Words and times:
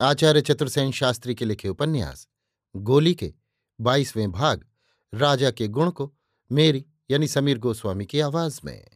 आचार्य 0.00 0.40
चतुर्सेन 0.40 0.92
शास्त्री 0.92 1.34
के 1.34 1.44
लिखे 1.44 1.68
उपन्यास, 1.68 2.28
गोली 2.76 3.14
के 3.14 3.34
बाईसवें 3.80 4.32
भाग, 4.32 4.66
राजा 5.14 5.50
के 5.50 5.68
गुण 5.68 5.90
को 5.90 6.14
मेरी 6.52 6.86
यानी 7.10 7.28
समीर 7.28 7.58
गोस्वामी 7.58 8.06
की 8.06 8.20
आवाज़ 8.20 8.60
में। 8.64 8.88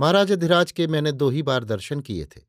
महाराज 0.00 0.32
अधिराज 0.32 0.72
के 0.72 0.86
मैंने 0.86 1.12
दो 1.12 1.30
ही 1.30 1.42
बार 1.42 1.64
दर्शन 1.64 2.00
किए 2.00 2.24
थे। 2.24 2.40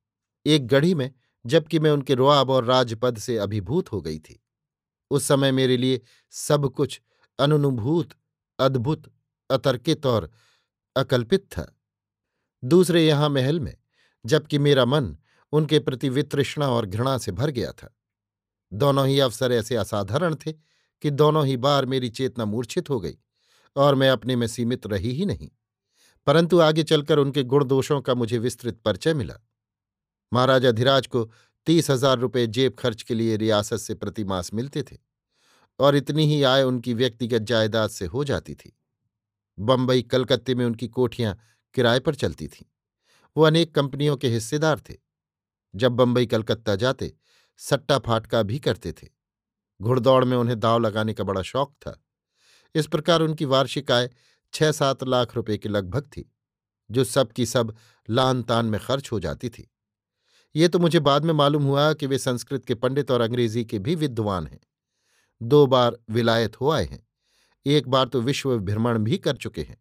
एक 0.45 0.67
गढ़ी 0.67 0.95
में, 0.95 1.13
जबकि 1.45 1.79
मैं 1.79 1.91
उनके 1.91 2.13
रुआब 2.13 2.49
और 2.49 2.65
राजपद 2.65 3.17
से 3.17 3.37
अभिभूत 3.37 3.91
हो 3.91 4.01
गई 4.01 4.19
थी। 4.19 4.43
उस 5.11 5.23
समय 5.23 5.51
मेरे 5.51 5.77
लिए 5.77 6.01
सब 6.29 6.69
कुछ 6.69 7.01
अनुनुभूत, 7.39 8.13
अद्भुत, 8.59 9.13
अतर्कित 9.49 10.05
और 10.05 10.31
अकल्पित 10.95 11.45
था। 11.51 11.79
दूसरे 12.63 13.07
यहाँ 13.07 13.29
महल 13.29 13.59
में, 13.59 13.77
जबकि 14.25 14.57
मेरा 14.57 14.85
मन 14.85 15.17
उनके 15.53 15.79
प्रति 15.79 16.09
वितृष्णा 16.09 16.67
और 16.67 16.85
घृणा 16.85 17.17
से 17.17 17.31
भर 17.31 17.49
गया 17.49 17.71
था। 17.71 17.95
दोनों 18.71 19.07
ही 19.07 19.19
अवसर 19.19 19.51
ऐसे 19.51 19.75
असाधारण 19.75 20.35
थे 20.35 20.51
कि 20.51 21.09
दोनों 21.09 21.45
ही 21.45 21.57
बार 21.57 21.85
मेरी 21.85 22.09
चेतना 22.09 22.45
मूर्छित 22.45 22.89
हो 22.89 22.99
गई 22.99 23.17
और 23.75 23.95
मैं 23.95 24.09
अपने 24.09 24.35
में 24.35 24.47
सीमित 24.47 24.87
रही 24.87 25.11
ही 25.11 25.25
नहीं। 25.25 25.49
परंतु 26.27 26.59
आगे 26.59 26.83
चलकर 26.83 27.17
उनके 27.17 27.43
गुण 27.43 27.65
दोषों 27.65 28.01
का 28.01 28.15
मुझे 28.15 28.37
विस्तृत 28.37 28.79
परिचय 28.85 29.13
मिला। 29.13 29.39
महाराजा 30.31 30.71
धीराज 30.71 31.07
को 31.07 31.23
तीस 31.67 31.89
हज़ार 31.89 32.19
रुपये 32.19 32.47
जेब 32.47 32.75
खर्च 32.79 33.01
के 33.01 33.13
लिए 33.13 33.37
रियासत 33.37 33.77
से 33.77 33.93
प्रतिमास 33.93 34.53
मिलते 34.53 34.83
थे 34.83 34.97
और 35.79 35.95
इतनी 35.95 36.25
ही 36.25 36.41
आय 36.43 36.63
उनकी 36.63 36.93
व्यक्तिगत 36.93 37.41
जायदाद 37.41 37.89
से 37.89 38.05
हो 38.05 38.23
जाती 38.23 38.55
थी। 38.55 38.75
बम्बई 39.57 40.01
कलकत्ते 40.01 40.55
में 40.55 40.65
उनकी 40.65 40.87
कोठियाँ 40.87 41.37
किराए 41.75 41.99
पर 41.99 42.15
चलती 42.15 42.47
थीं। 42.47 42.65
वो 43.35 43.43
अनेक 43.43 43.73
कंपनियों 43.75 44.17
के 44.17 44.29
हिस्सेदार 44.29 44.79
थे। 44.79 44.93
जब 45.73 45.91
बंबई, 45.91 46.25
कलकत्ता 46.25 46.75
जाते, 46.75 47.13
सट्टा 47.59 47.97
फाटका 47.99 48.43
भी 48.43 48.59
करते 48.59 48.91
थे। 48.93 49.07
घुड़दौड़ 49.79 50.23
में 50.25 50.37
उन्हें 50.37 50.59
दाव 50.59 50.79
लगाने 50.79 51.13
का 51.13 51.23
बड़ा 51.23 51.41
शौक 51.41 51.73
था। 51.81 52.01
इस 52.75 52.87
प्रकार 52.87 53.21
उनकी 53.21 53.45
वार्षिक 53.45 53.91
आय 53.91 54.09
छह 54.53 54.71
सात 54.71 55.03
लाख 55.03 55.35
रुपए 55.35 55.57
के 55.57 55.69
लगभग 55.69 56.07
थी, 56.07 56.29
जो 56.89 57.03
सब 57.03 57.31
की 57.31 57.45
सब 57.45 57.75
लान 58.09 58.41
तान 58.43 58.65
में 58.65 58.79
खर्च 58.79 59.11
हो 59.11 59.19
जाती 59.19 59.49
थी। 59.49 59.69
ये 60.55 60.67
तो 60.67 60.79
मुझे 60.79 60.99
बाद 60.99 61.25
में 61.25 61.33
मालूम 61.33 61.63
हुआ 61.63 61.91
कि 61.93 62.07
वे 62.07 62.17
संस्कृत 62.17 62.65
के 62.65 62.75
पंडित 62.75 63.11
और 63.11 63.21
अंग्रेज़ी 63.21 63.63
के 63.65 63.79
भी 63.79 63.95
विद्वान 63.95 64.47
हैं। 64.47 64.59
दो 65.41 65.65
बार 65.67 65.97
विलायत 66.09 66.59
हो 66.61 66.69
आए 66.69 66.85
हैं, 66.85 67.07
एक 67.65 67.87
बार 67.87 68.07
तो 68.07 68.21
विश्व 68.21 68.57
भ्रमण 68.59 68.97
भी 68.97 69.17
कर 69.17 69.35
चुके 69.35 69.61
हैं। 69.61 69.77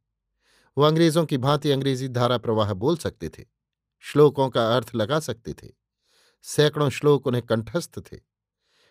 वो 0.76 0.84
अंग्रेज़ों 0.84 1.24
की 1.26 1.38
भांति 1.38 1.70
अंग्रेज़ी 1.70 2.08
धारा 2.08 2.38
प्रवाह 2.38 2.72
बोल 2.74 2.96
सकते 2.96 3.28
थे, 3.28 3.44
श्लोकों 4.04 4.48
का 4.48 4.66
अर्थ 4.76 4.94
लगा 4.94 5.20
सकते 5.20 5.52
थे। 5.54 5.79
सैकड़ों 6.44 6.88
श्लोक 6.90 7.26
उन्हें 7.26 7.42
कंठस्थ 7.44 7.98
थे। 8.02 8.16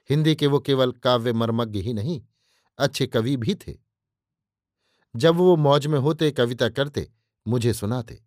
हिंदी 0.10 0.36
के 0.36 0.48
वो 0.48 0.60
केवल 0.62 0.92
काव्य 0.94 1.34
मर्मज्ञ 1.34 1.80
ही 1.80 1.94
नहीं, 1.94 2.22
अच्छे 2.80 3.08
कवि 3.08 3.36
भी 3.38 3.56
थे। 3.58 3.76
जब 5.16 5.36
वो 5.36 5.56
मौज 5.58 5.88
में 5.88 6.00
होते, 6.00 6.32
कविता 6.32 6.70
करते, 6.70 7.08
मुझे 7.46 7.74
सुनाते। 7.74 8.22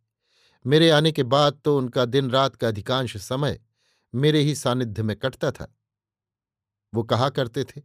मेरे 0.64 0.88
आने 0.90 1.12
के 1.12 1.22
बाद 1.24 1.60
तो 1.64 1.76
उनका 1.78 2.04
दिन 2.04 2.30
रात 2.30 2.56
का 2.56 2.68
अधिकांश 2.68 3.16
समय 3.18 3.58
मेरे 4.14 4.40
ही 4.40 4.54
सानिध्य 4.54 5.02
में 5.02 5.16
कटता 5.16 5.50
था। 5.50 5.74
वो 6.92 7.02
कहा 7.02 7.28
करते 7.30 7.64
थे, 7.64 7.80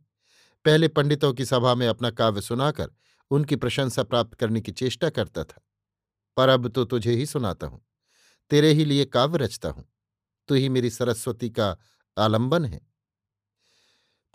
पहले 0.66 0.88
पंडितों 0.88 1.34
की 1.34 1.46
सभा 1.46 1.74
में 1.76 1.88
अपना 1.88 2.10
काव्य 2.12 2.42
सुनाकर 2.42 2.92
उनकी 3.32 3.56
प्रशंसा 3.56 4.04
प्राप्त 4.04 4.34
करने 4.34 4.62
की 4.62 4.72
चेष्टा 4.72 5.10
करता 5.10 5.44
था, 5.44 5.62
पर 6.38 6.50
अब 6.50 6.68
तो 6.68 6.86
तुझे 6.86 7.12
ही 7.12 7.26
सुनाता 7.26 7.68
हूँ, 7.68 7.82
तेरे 8.52 8.72
ही 8.72 8.86
लिए 8.86 9.06
काव्य 9.08 9.38
रचता 9.38 9.70
हूँ। 9.70 9.86
तू 10.50 10.56
ही 10.56 10.70
मेरी 10.70 10.90
सरस्वती 10.90 11.50
का 11.50 11.76
आलंबन 12.18 12.66
है। 12.66 12.80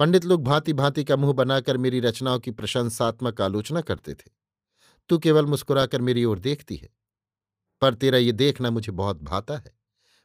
पंडित 0.01 0.25
लोग 0.25 0.45
भांति 0.45 0.73
भांति 0.73 1.05
का 1.05 1.17
मुँह 1.17 1.33
बनाकर 1.33 1.77
मेरी 1.77 2.01
रचनाओं 2.01 2.39
की 2.39 2.51
प्रशंसात्मक 2.51 3.41
आलोचना 3.41 3.81
करते 3.81 4.15
थे। 4.15 4.31
तू 5.11 5.19
केवल 5.19 5.47
मुस्कुराकर 5.47 6.01
मेरी 6.01 6.25
ओर 6.25 6.39
देखती 6.39 6.77
है, 6.77 6.89
पर 7.83 7.95
तेरा 7.95 8.19
ये 8.19 8.33
देखना 8.33 8.71
मुझे 8.71 8.93
बहुत 8.93 9.23
भाता 9.23 9.57
है, 9.57 9.73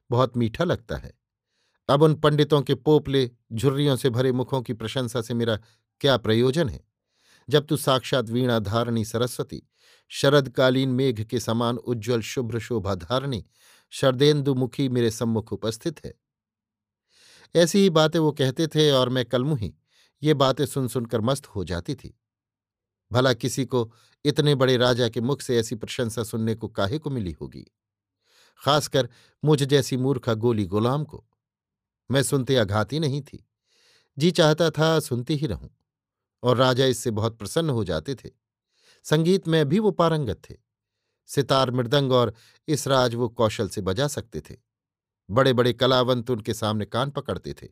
बहुत 0.10 0.38
मीठा 0.38 0.64
लगता 0.64 0.98
है। 0.98 1.14
अब 1.90 2.02
उन 2.02 2.16
पंडितों 2.16 2.62
के 2.62 2.76
पोपले, 2.76 3.30
झुर्रियों 3.54 3.96
से 3.96 4.10
भरे 4.10 4.32
मुखों 4.32 4.62
की 4.62 4.74
प्रशंसा 4.74 5.22
से 5.22 5.34
मेरा 5.34 5.58
क्या 6.02 6.18
प्रयोजन 6.18 6.70
है? 6.70 6.80
जब 7.48 7.66
तू 7.66 7.78
साक्षात 7.78 8.30
वीणा 8.30 8.60
धारणी 8.60 9.06
सरस्वती 9.06 9.62
शरदकालीन 10.10 10.90
मेघ 10.90 11.24
के 11.24 11.40
समान 11.40 11.78
उज्ज्वल 11.78 12.22
शुभ्र 12.22 12.60
शोभा 12.60 12.96
धारणी 12.96 13.46
शरदेन्दुमुखी 13.90 14.90
मेरे 14.90 15.12
सम्मुख 15.12 15.54
उपस्थित 15.54 16.06
है। 16.06 16.14
ऐसी 17.56 17.80
ही 17.80 17.90
बातें 17.90 18.20
वो 18.20 18.32
कहते 18.32 18.68
थे 18.68 18.92
और 18.92 19.10
मैं 19.10 19.26
कलमुही 19.26 19.74
ये 20.24 20.34
बातें 20.34 20.66
सुन 20.66 20.88
सुनकर 20.88 21.22
मस्त 21.22 21.48
हो 21.48 21.64
जाती 21.64 21.96
थी। 21.96 22.20
भला 23.12 23.34
किसी 23.34 23.66
को 23.66 23.94
इतने 24.26 24.56
बड़े 24.56 24.78
राजा 24.78 25.10
के 25.10 25.22
मुख 25.22 25.42
से 25.42 25.60
ऐसी 25.60 25.76
प्रशंसा 25.76 26.24
सुनने 26.24 26.56
को 26.56 26.68
काहे 26.68 26.98
को 26.98 27.10
मिली 27.10 27.32
होगी? 27.32 27.66
खासकर 28.66 29.10
मुझ 29.44 29.64
जैसी 29.64 29.98
मूर्खा 29.98 30.34
गोली 30.34 30.66
गुलाम 30.66 31.04
को। 31.04 31.26
मैं 32.12 32.24
सुनते 32.24 32.56
आघाती 32.56 33.00
नहीं 33.00 33.22
थी। 33.22 33.48
जी 34.18 34.32
चाहता 34.32 34.70
था 34.70 35.00
सुनती 35.00 35.36
ही 35.36 35.48
रहूँ 35.48 35.70
और 36.44 36.58
राजा 36.58 36.86
इससे 36.86 37.12
बहुत 37.12 37.38
प्रसन्न 37.38 37.70
हो 37.70 37.84
जाते 37.84 38.16
थे। 38.16 38.47
संगीत 39.10 39.48
में 39.48 39.70
भी 39.70 39.80
वो 39.80 39.92
पारंगत 39.92 40.42
थे। 40.50 40.56
सितार, 41.26 41.72
मृदंग 41.72 42.12
और 42.12 42.34
इस 42.68 42.88
राज 42.88 43.16
वो 43.16 43.30
कौशल 43.30 43.70
से 43.70 43.82
बजा 43.82 44.08
सकते 44.08 44.42
थे। 44.42 44.56
बड़े 45.30 45.54
बड़े 45.54 45.74
कलावंत 45.74 46.30
उनके 46.30 46.54
सामने 46.54 46.86
कान 46.86 47.10
पकड़ते 47.10 47.54
थे। 47.54 47.68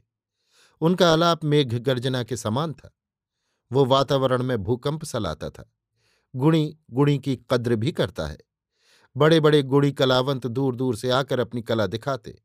उनका 0.81 1.13
आलाप 1.13 1.43
मेघ 1.43 1.79
गर्जना 1.79 2.23
के 2.23 2.37
समान 2.37 2.73
था। 2.73 2.97
वो 3.71 3.85
वातावरण 3.85 4.43
में 4.43 4.63
भूकंप 4.63 5.03
सलाता 5.03 5.49
था। 5.49 5.73
गुणी 6.35 6.77
गुणी 6.91 7.19
की 7.19 7.35
कद्र 7.49 7.75
भी 7.75 7.91
करता 7.91 8.27
है। 8.27 8.37
बड़े 9.17 9.39
बड़े 9.39 9.63
गुड़ी 9.63 9.91
कलावंत 9.91 10.47
दूर 10.47 10.75
दूर 10.75 10.95
से 10.95 11.09
आकर 11.09 11.39
अपनी 11.39 11.61
कला 11.61 11.87
दिखाते। 11.87 12.41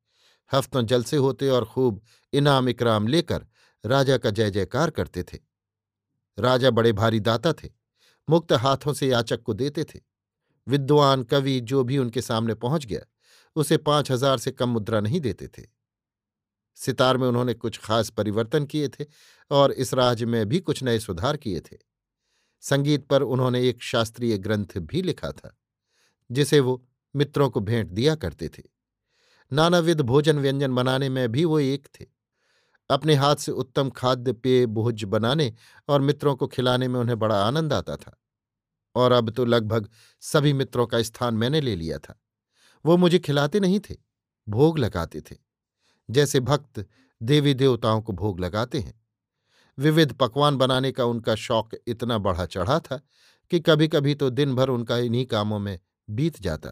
हफ्तों 0.52 0.82
जलसे 0.82 1.16
होते 1.16 1.48
और 1.48 1.64
खूब 1.64 2.02
इनाम 2.32 2.68
इकराम 2.68 3.06
लेकर 3.06 3.46
राजा 3.86 4.18
का 4.18 4.30
जय 4.30 4.50
जयकार 4.50 4.90
करते 4.90 5.22
थे। 5.22 5.38
राजा 6.38 6.70
बड़े 6.70 6.92
भारी 6.92 7.20
दाता 7.20 7.52
थे। 7.52 7.79
मुक्त 8.28 8.52
हाथों 8.52 8.92
से 8.92 9.08
याचक 9.08 9.42
को 9.42 9.54
देते 9.54 9.84
थे। 9.84 10.00
विद्वान, 10.66 11.22
कवि 11.22 11.60
जो 11.60 11.84
भी 11.84 11.98
उनके 11.98 12.22
सामने 12.22 12.54
पहुँच 12.54 12.86
गया, 12.86 13.00
उसे 13.56 13.76
पाँच 13.76 14.10
हज़ार 14.10 14.38
से 14.38 14.50
कम 14.50 14.68
मुद्रा 14.68 15.00
नहीं 15.00 15.20
देते 15.20 15.48
थे। 15.48 15.62
सितार 16.76 17.16
में 17.16 17.26
उन्होंने 17.28 17.54
कुछ 17.54 17.78
खास 17.78 18.10
परिवर्तन 18.10 18.66
किए 18.66 18.88
थे 18.88 19.04
और 19.50 19.72
इस 19.72 19.94
राज 19.94 20.22
में 20.24 20.48
भी 20.48 20.60
कुछ 20.60 20.82
नए 20.82 20.98
सुधार 20.98 21.36
किए 21.36 21.60
थे। 21.60 21.76
संगीत 22.62 23.06
पर 23.06 23.22
उन्होंने 23.22 23.68
एक 23.68 23.82
शास्त्रीय 23.82 24.38
ग्रंथ 24.38 24.78
भी 24.78 25.02
लिखा 25.02 25.30
था, 25.32 25.56
जिसे 26.30 26.60
वो 26.60 26.82
मित्रों 27.14 27.50
को 27.50 27.60
भेंट 27.60 27.90
दिया 27.90 28.14
करते 28.14 28.48
थे। 28.48 28.62
नानाविध 29.52 30.00
भोजन 30.00 30.38
व्यंजन 30.38 30.74
बनाने 30.74 31.08
में 31.08 31.32
भी 31.32 31.44
वो 31.44 31.58
एक 31.60 31.88
थे। 32.00 32.06
अपने 32.90 33.14
हाथ 33.14 33.36
से 33.36 33.52
उत्तम 33.52 33.90
खाद्य 33.90 34.32
पेय 34.32 34.66
भोज 34.66 35.04
बनाने 35.04 35.54
और 35.88 36.00
मित्रों 36.00 36.36
को 36.36 36.46
खिलाने 36.46 36.88
में 36.88 37.00
उन्हें 37.00 37.18
बड़ा 37.18 37.44
आनंद 37.44 37.72
आता 37.72 37.96
था। 37.96 38.16
और 38.94 39.12
अब 39.12 39.30
तो 39.30 39.44
लगभग 39.44 39.90
सभी 40.20 40.52
मित्रों 40.52 40.86
का 40.86 41.02
स्थान 41.02 41.34
मैंने 41.34 41.60
ले 41.60 41.76
लिया 41.76 41.98
था। 41.98 42.20
वो 42.86 42.96
मुझे 42.96 43.18
खिलाते 43.18 43.60
नहीं 43.60 43.80
थे, 43.80 43.96
भोग 44.48 44.78
लगाते 44.78 45.20
थे। 45.20 45.36
जैसे 46.10 46.40
भक्त 46.40 46.86
देवी 47.22 47.54
देवताओं 47.54 48.02
को 48.02 48.12
भोग 48.12 48.40
लगाते 48.40 48.80
हैं। 48.80 49.00
विविध 49.78 50.12
पकवान 50.12 50.56
बनाने 50.56 50.92
का 50.92 51.04
उनका 51.04 51.34
शौक 51.34 51.70
इतना 51.86 52.18
बढ़ा 52.18 52.46
चढ़ा 52.46 52.80
था 52.80 53.00
कि 53.50 53.60
कभी 53.60 53.88
कभी 53.88 54.14
तो 54.14 54.30
दिन 54.30 54.54
भर 54.54 54.68
उनका 54.68 54.98
इन्हीं 54.98 55.26
कामों 55.26 55.58
में 55.58 55.78
बीत 56.10 56.42
जाता। 56.42 56.70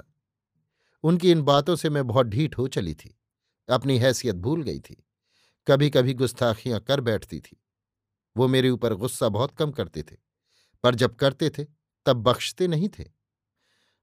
उनकी 1.03 1.31
इन 1.31 1.43
बातों 1.43 1.76
से 1.76 1.91
मैं 1.91 2.06
बहुत 2.06 2.26
ढीठ 2.26 2.59
हो 2.59 2.69
चली 2.69 2.94
थी। 2.94 3.19
अपनी 3.70 3.99
हैसियत 3.99 4.37
भूल 4.37 4.62
गई 4.62 4.81
थी। 4.81 5.05
कभी 5.69 5.91
कभी 5.91 6.15
गुस्ताखियाँ 6.15 6.81
कर 6.81 7.00
बैठती 7.00 7.41
थी। 7.41 7.62
वो 8.37 8.49
मेरे 8.49 8.70
ऊपर 8.70 8.94
गुस्सा 8.94 9.29
बहुत 9.29 9.55
कम 9.56 9.70
करते 9.70 10.03
थे, 10.03 10.17
पर 10.85 10.94
जब 10.94 11.15
करते 11.15 11.50
थे, 11.50 11.65
तब 12.06 12.17
बख्शते 12.17 12.69
नहीं 12.69 12.88
थे। 12.88 13.05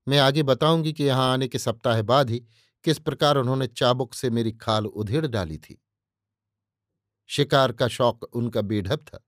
मैं 0.07 0.19
आगे 0.19 0.43
बताऊँगी 0.43 0.93
कि 0.93 1.03
यहाँ 1.03 1.31
आने 1.33 1.47
के 1.47 1.59
सप्ताह 1.59 2.01
बाद 2.01 2.29
ही 2.29 2.39
किस 2.85 2.99
प्रकार 2.99 3.37
उन्होंने 3.37 3.67
चाबुक 3.67 4.13
से 4.13 4.29
मेरी 4.29 4.51
खाल 4.51 4.85
उधेड़ 4.85 5.25
डाली 5.27 5.57
थी। 5.57 5.81
शिकार 7.29 7.71
का 7.71 7.87
शौक 7.87 8.23
उनका 8.23 8.61
बेढब 8.61 9.05
था। 9.07 9.23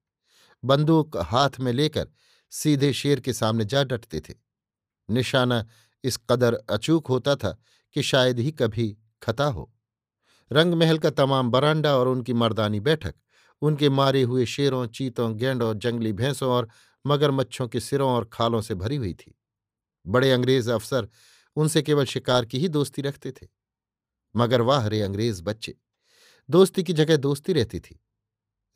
बंदूक 0.63 1.17
हाथ 1.17 1.59
में 1.59 1.71
लेकर 1.73 2.07
सीधे 2.51 2.91
शेर 2.93 3.19
के 3.19 3.33
सामने 3.33 3.65
जा 3.65 3.83
डटते 3.83 4.19
थे। 4.19 4.33
निशाना 5.09 5.65
इस 6.03 6.17
कदर 6.29 6.53
अचूक 6.69 7.07
होता 7.07 7.35
था 7.35 7.57
कि 7.95 8.03
शायद 8.03 8.39
ही 8.39 8.51
कभी 8.51 8.97
खता 9.21 9.45
हो। 9.45 9.73
रंग 10.51 10.73
महल 10.73 10.97
का 10.97 11.09
तमाम 11.09 11.51
बरांडा 11.51 11.97
और 11.97 12.07
उनकी 12.07 12.33
मर्दानी 12.33 12.79
बैठक, 12.79 13.15
उनके 13.61 13.89
मारे 13.89 14.21
हुए 14.23 14.45
शेरों, 14.45 14.87
चीतों, 14.87 15.37
गेंडों, 15.37 15.79
जंगली 15.79 16.13
भैंसों 16.13 16.49
और 16.49 16.69
मगरमच्छों 17.07 17.67
के 17.67 17.79
सिरों 17.79 18.11
और 18.11 18.25
खालों 18.25 18.61
से 18.61 18.75
भरी 18.75 18.95
हुई 18.95 19.13
थी। 19.13 19.39
बड़े 20.07 20.31
अंग्रेज़ 20.31 20.71
अफसर 20.71 21.09
उनसे 21.55 21.81
केवल 21.81 22.05
शिकार 22.05 22.45
की 22.45 22.59
ही 22.59 22.67
दोस्ती 22.69 23.01
रखते 23.01 23.31
थे। 23.31 23.47
मगर 24.35 24.61
वाह 24.61 24.87
रे 24.87 25.01
अंग्रेज़ 25.01 25.43
बच्चे, 25.43 25.75
दोस्ती 26.49 26.83
की 26.83 26.93
जगह 26.93 27.17
दोस्ती 27.17 27.53
रहती 27.53 27.79
थी। 27.79 28.03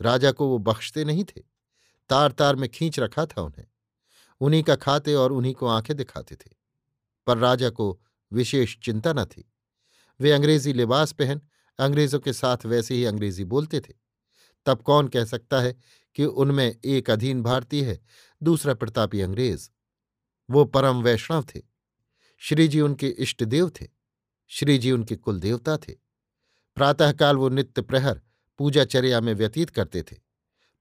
राजा 0.01 0.31
को 0.31 0.47
वो 0.47 0.57
बख्शते 0.57 1.05
नहीं 1.05 1.23
थे 1.23 1.41
तार 2.09 2.31
तार 2.31 2.55
में 2.55 2.69
खींच 2.69 2.99
रखा 2.99 3.25
था 3.25 3.41
उन्हें। 3.41 3.65
उन्हीं 4.41 4.63
का 4.63 4.75
खाते 4.75 5.13
और 5.13 5.31
उन्हीं 5.31 5.53
को 5.53 5.67
आँखें 5.67 5.97
दिखाते 5.97 6.35
थे। 6.35 6.49
पर 7.27 7.37
राजा 7.37 7.69
को 7.69 8.01
विशेष 8.33 8.77
चिंता 8.77 9.13
न 9.13 9.25
थी। 9.25 9.51
वे 10.19 10.31
अंग्रेज़ी 10.31 10.73
लिबास 10.73 11.11
पहन 11.11 11.41
अंग्रेज़ों 11.81 12.19
के 12.19 12.33
साथ 12.33 12.57
वैसे 12.65 12.95
ही 12.95 13.05
अंग्रेज़ी 13.05 13.43
बोलते 13.43 13.79
थे। 13.79 13.93
तब 14.65 14.81
कौन 14.81 15.07
कह 15.07 15.25
सकता 15.25 15.59
है 15.59 15.77
कि 16.15 16.25
उनमें 16.25 16.79
एक 16.85 17.09
अधीन 17.09 17.43
भारतीय 17.43 17.85
है, 17.85 18.01
दूसरा 18.43 18.73
प्रतापी 18.73 19.21
अंग्रेज़। 19.21 19.69
वो 20.49 20.65
परम 20.65 21.01
वैष्णव 21.01 21.45
थे। 21.55 21.61
श्रीजी 22.37 22.81
उनके 22.81 23.07
इष्ट 23.07 23.43
देव 23.43 23.69
थे। 23.69 23.87
श्रीजी 24.47 24.91
उनके 24.91 25.15
कुल 25.15 25.39
देवता 25.39 25.77
थे। 25.77 25.93
प्रातःकाल 26.75 27.37
वो 27.37 27.49
नित्य 27.49 27.81
प्रहर 27.81 28.21
पूजाचर्या 28.57 29.21
में 29.21 29.33
व्यतीत 29.33 29.69
करते 29.69 30.03
थे। 30.03 30.17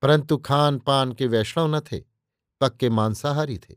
परंतु 0.03 0.37
खान 0.37 0.79
पान 0.79 1.13
के 1.13 1.27
वैष्णव 1.27 1.77
न 1.77 1.81
थे, 1.81 2.05
पक्के 2.61 2.91
मांसाहारी 2.91 3.59
थे। 3.59 3.77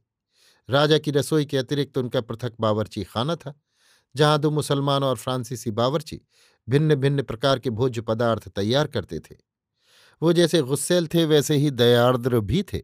राजा 0.69 0.97
की 0.97 1.11
रसोई 1.11 1.45
के 1.45 1.57
अतिरिक्त 1.57 1.97
उनका 1.97 2.21
पृथक 2.21 2.53
बावरची 2.59 3.03
खाना 3.03 3.35
था। 3.35 3.59
जहाँ 4.15 4.39
दो 4.39 4.51
मुसलमान 4.51 5.03
और 5.03 5.15
फ्रांसीसी 5.15 5.71
बावर्ची 5.71 6.21
भिन्न 6.69 6.95
भिन्न 6.95 7.23
प्रकार 7.23 7.59
के 7.59 7.69
भोज्य 7.69 8.01
पदार्थ 8.01 8.47
तैयार 8.47 8.87
करते 8.87 9.19
थे। 9.19 9.35
वो 10.21 10.33
जैसे 10.33 10.61
गुस्सेल 10.61 11.07
थे, 11.07 11.25
वैसे 11.25 11.55
ही 11.55 11.71
दयार्द्र 11.71 12.39
भी 12.39 12.63
थे। 12.63 12.77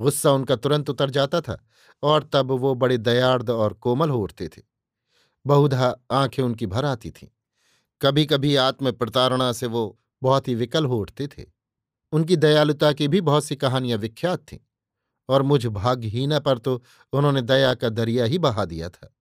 गुस्सा 0.00 0.32
उनका 0.32 0.56
तुरंत 0.56 0.90
उतर 0.90 1.10
जाता 1.10 1.40
था 1.40 1.64
और 2.02 2.30
तब 2.32 2.50
वो 2.50 2.74
बड़े 2.74 2.98
दयार्द 2.98 3.50
और 3.50 3.72
कोमल 3.72 4.10
हो 4.10 4.20
उठते 4.20 4.48
थे। 4.48 4.62
बहुधा 5.46 5.96
आँखें 6.10 6.42
उनकी 6.42 6.66
भर 6.66 6.84
आती 6.84 7.10
थीं। 7.10 7.28
कभी 8.02 8.26
कभी 8.26 8.56
आत्म 8.56 8.92
प्रतारणा 8.92 9.52
से 9.52 9.66
वो 9.66 9.98
बहुत 10.22 10.48
ही 10.48 10.54
विकल 10.54 10.86
हो 10.86 10.98
उठते 10.98 11.26
थे। 11.26 11.46
उनकी 12.12 12.36
दयालुता 12.36 12.92
की 12.92 13.08
भी 13.08 13.20
बहुत 13.20 13.44
सी 13.44 13.56
कहानियाँ 13.56 13.98
विख्यात 13.98 14.38
थीं 14.38 14.58
और 15.28 15.42
मुझ 15.42 15.66
भाग्यहीना 15.66 16.38
पर 16.38 16.58
तो 16.58 16.82
उन्होंने 17.12 17.42
दया 17.42 17.74
का 17.74 17.88
दरिया 17.88 18.24
ही 18.24 18.38
बहा 18.38 18.64
दिया 18.64 18.88
था। 18.88 19.14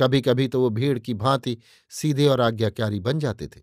कभी 0.00 0.20
कभी 0.20 0.48
तो 0.48 0.60
वो 0.60 0.70
भीड़ 0.70 0.98
की 0.98 1.14
भांति 1.14 1.58
सीधे 1.90 2.26
और 2.26 2.40
आज्ञाकारी 2.40 3.00
बन 3.00 3.18
जाते 3.18 3.46
थे। 3.46 3.60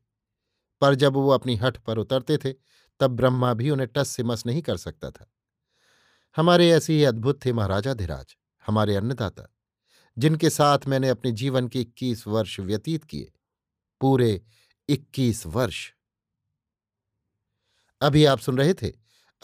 पर 0.82 0.96
जब 0.96 1.14
वो 1.14 1.30
अपनी 1.30 1.56
हठ 1.56 1.78
पर 1.78 1.98
उतरते 1.98 2.38
थे, 2.38 2.54
तब 3.00 3.08
ब्रह्मा 3.08 3.54
भी 3.54 3.70
उन्हें 3.70 3.90
टस 3.96 4.10
से 4.10 4.24
मस 4.24 4.46
नहीं 4.46 4.62
कर 4.62 4.78
सकता 4.78 5.12
था। 5.12 5.34
हमारे 6.36 6.70
ऐसे 6.70 6.94
ही 6.94 7.04
अद्भुत 7.04 7.46
थे 7.46 7.54
महाराजा 7.54 7.94
धीराज, 7.94 8.36
हमारे 8.68 8.96
अन्नदाता, 8.96 9.56
जिनके 10.18 10.50
साथ 10.50 10.80
मैंने 10.88 11.10
अपने 11.10 11.32
जीवन 11.32 11.68
के 11.68 11.82
इक्कीस 11.82 12.28
वर्ष 12.28 12.60
व्यतीत 12.60 13.04
किए। 13.04 13.32
पूरे 14.02 14.42
इक्कीस 14.90 15.46
वर्ष। 15.46 15.94
अभी 18.02 18.26
आप 18.26 18.40
सुन 18.40 18.58
रहे 18.58 18.74
थे 18.74 18.94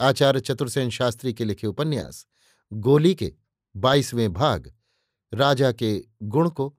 आचार्य 0.00 0.40
चतुर्सेन 0.40 0.90
शास्त्री 0.90 1.32
के 1.32 1.44
लिखे 1.44 1.66
उपन्यास, 1.66 2.26
गोली 2.72 3.14
के 3.14 3.34
बाईसवें 3.76 4.32
भाग, 4.32 4.74
राजा 5.34 5.72
के 5.72 6.04
गुण 6.22 6.50
को 6.50 6.78